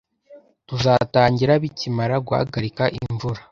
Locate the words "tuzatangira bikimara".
0.67-2.15